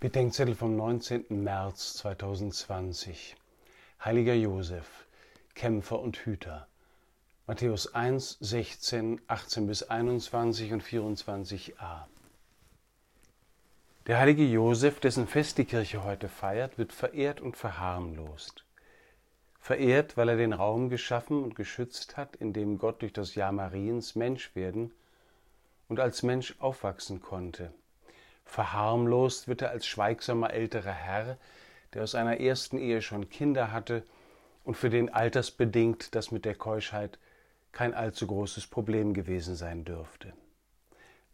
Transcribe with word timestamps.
Bedenkzettel 0.00 0.54
vom 0.54 0.76
19. 0.76 1.24
März 1.42 1.94
2020. 1.94 3.34
Heiliger 4.04 4.34
Josef, 4.34 4.86
Kämpfer 5.56 5.98
und 5.98 6.18
Hüter. 6.18 6.68
Matthäus 7.48 7.92
1, 7.96 8.38
16, 8.38 9.20
18 9.26 9.66
bis 9.66 9.82
21 9.82 10.72
und 10.72 10.84
24a. 10.84 12.04
Der 14.06 14.20
heilige 14.20 14.44
Josef, 14.44 15.00
dessen 15.00 15.26
Fest 15.26 15.58
die 15.58 15.64
Kirche 15.64 16.04
heute 16.04 16.28
feiert, 16.28 16.78
wird 16.78 16.92
verehrt 16.92 17.40
und 17.40 17.56
verharmlost. 17.56 18.64
Verehrt, 19.58 20.16
weil 20.16 20.28
er 20.28 20.36
den 20.36 20.52
Raum 20.52 20.90
geschaffen 20.90 21.42
und 21.42 21.56
geschützt 21.56 22.16
hat, 22.16 22.36
in 22.36 22.52
dem 22.52 22.78
Gott 22.78 23.02
durch 23.02 23.12
das 23.12 23.34
Jahr 23.34 23.50
Mariens 23.50 24.14
Mensch 24.14 24.54
werden 24.54 24.92
und 25.88 25.98
als 25.98 26.22
Mensch 26.22 26.54
aufwachsen 26.60 27.20
konnte 27.20 27.72
Verharmlost 28.48 29.46
wird 29.46 29.62
er 29.62 29.70
als 29.70 29.86
schweigsamer 29.86 30.52
älterer 30.52 30.92
Herr, 30.92 31.36
der 31.92 32.02
aus 32.02 32.14
einer 32.14 32.40
ersten 32.40 32.78
Ehe 32.78 33.02
schon 33.02 33.28
Kinder 33.28 33.72
hatte 33.72 34.02
und 34.64 34.74
für 34.74 34.88
den 34.90 35.12
altersbedingt 35.12 36.14
das 36.14 36.30
mit 36.30 36.46
der 36.46 36.54
Keuschheit 36.54 37.18
kein 37.72 37.92
allzu 37.92 38.26
großes 38.26 38.66
Problem 38.66 39.12
gewesen 39.12 39.54
sein 39.54 39.84
dürfte. 39.84 40.32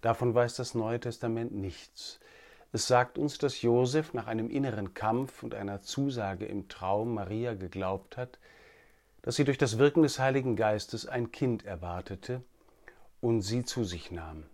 Davon 0.00 0.34
weiß 0.34 0.56
das 0.56 0.74
Neue 0.74 1.00
Testament 1.00 1.52
nichts. 1.52 2.18
Es 2.72 2.88
sagt 2.88 3.16
uns, 3.16 3.38
dass 3.38 3.62
Josef 3.62 4.12
nach 4.12 4.26
einem 4.26 4.50
inneren 4.50 4.92
Kampf 4.92 5.44
und 5.44 5.54
einer 5.54 5.82
Zusage 5.82 6.46
im 6.46 6.68
Traum 6.68 7.14
Maria 7.14 7.54
geglaubt 7.54 8.16
hat, 8.16 8.38
dass 9.22 9.36
sie 9.36 9.44
durch 9.44 9.58
das 9.58 9.78
Wirken 9.78 10.02
des 10.02 10.18
Heiligen 10.18 10.56
Geistes 10.56 11.06
ein 11.06 11.30
Kind 11.30 11.64
erwartete 11.64 12.42
und 13.20 13.42
sie 13.42 13.64
zu 13.64 13.84
sich 13.84 14.10
nahm. 14.10 14.44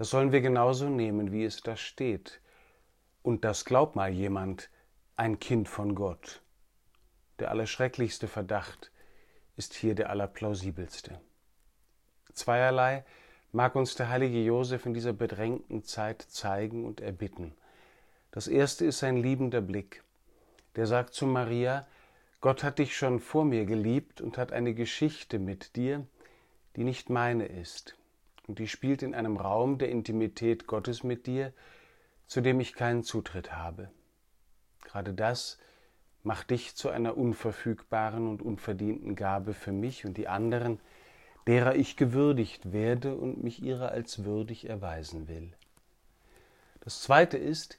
Das 0.00 0.08
sollen 0.08 0.32
wir 0.32 0.40
genauso 0.40 0.88
nehmen, 0.88 1.30
wie 1.30 1.44
es 1.44 1.60
da 1.60 1.76
steht. 1.76 2.40
Und 3.20 3.44
das 3.44 3.66
glaubt 3.66 3.96
mal 3.96 4.10
jemand, 4.10 4.70
ein 5.16 5.38
Kind 5.40 5.68
von 5.68 5.94
Gott. 5.94 6.40
Der 7.38 7.50
allerschrecklichste 7.50 8.26
Verdacht 8.26 8.92
ist 9.58 9.74
hier 9.74 9.94
der 9.94 10.08
allerplausibelste. 10.08 11.20
Zweierlei 12.32 13.04
mag 13.52 13.76
uns 13.76 13.94
der 13.94 14.08
heilige 14.08 14.42
Josef 14.42 14.86
in 14.86 14.94
dieser 14.94 15.12
bedrängten 15.12 15.84
Zeit 15.84 16.22
zeigen 16.22 16.86
und 16.86 17.02
erbitten. 17.02 17.52
Das 18.30 18.48
erste 18.48 18.86
ist 18.86 19.00
sein 19.00 19.18
liebender 19.18 19.60
Blick. 19.60 20.02
Der 20.76 20.86
sagt 20.86 21.12
zu 21.12 21.26
Maria, 21.26 21.86
Gott 22.40 22.64
hat 22.64 22.78
dich 22.78 22.96
schon 22.96 23.20
vor 23.20 23.44
mir 23.44 23.66
geliebt 23.66 24.22
und 24.22 24.38
hat 24.38 24.50
eine 24.50 24.72
Geschichte 24.72 25.38
mit 25.38 25.76
dir, 25.76 26.06
die 26.76 26.84
nicht 26.84 27.10
meine 27.10 27.44
ist 27.44 27.99
und 28.46 28.58
die 28.58 28.68
spielt 28.68 29.02
in 29.02 29.14
einem 29.14 29.36
Raum 29.36 29.78
der 29.78 29.90
Intimität 29.90 30.66
Gottes 30.66 31.02
mit 31.02 31.26
dir, 31.26 31.52
zu 32.26 32.40
dem 32.40 32.60
ich 32.60 32.74
keinen 32.74 33.02
Zutritt 33.02 33.52
habe. 33.52 33.90
Gerade 34.82 35.14
das 35.14 35.58
macht 36.22 36.50
dich 36.50 36.76
zu 36.76 36.90
einer 36.90 37.16
unverfügbaren 37.16 38.28
und 38.28 38.42
unverdienten 38.42 39.16
Gabe 39.16 39.54
für 39.54 39.72
mich 39.72 40.04
und 40.04 40.16
die 40.16 40.28
anderen, 40.28 40.80
derer 41.46 41.74
ich 41.74 41.96
gewürdigt 41.96 42.72
werde 42.72 43.14
und 43.16 43.42
mich 43.42 43.62
ihrer 43.62 43.90
als 43.90 44.24
würdig 44.24 44.68
erweisen 44.68 45.28
will. 45.28 45.52
Das 46.80 47.02
Zweite 47.02 47.38
ist, 47.38 47.78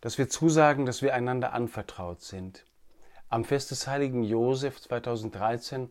dass 0.00 0.18
wir 0.18 0.28
zusagen, 0.28 0.86
dass 0.86 1.02
wir 1.02 1.14
einander 1.14 1.52
anvertraut 1.52 2.22
sind. 2.22 2.64
Am 3.28 3.44
Fest 3.44 3.70
des 3.70 3.86
heiligen 3.86 4.24
Josef 4.24 4.80
2013 4.80 5.90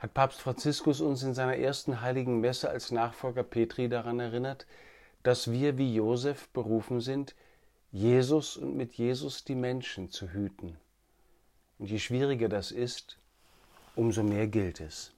hat 0.00 0.14
Papst 0.14 0.40
Franziskus 0.40 1.00
uns 1.00 1.22
in 1.22 1.34
seiner 1.34 1.56
ersten 1.56 2.00
heiligen 2.00 2.40
Messe 2.40 2.70
als 2.70 2.90
Nachfolger 2.90 3.42
Petri 3.42 3.88
daran 3.88 4.18
erinnert, 4.18 4.66
dass 5.22 5.52
wir 5.52 5.76
wie 5.76 5.94
Josef 5.94 6.48
berufen 6.48 7.00
sind, 7.00 7.34
Jesus 7.92 8.56
und 8.56 8.76
mit 8.76 8.94
Jesus 8.94 9.44
die 9.44 9.54
Menschen 9.54 10.10
zu 10.10 10.32
hüten. 10.32 10.76
Und 11.78 11.90
je 11.90 11.98
schwieriger 11.98 12.48
das 12.48 12.72
ist, 12.72 13.18
umso 13.94 14.22
mehr 14.22 14.46
gilt 14.46 14.80
es. 14.80 15.12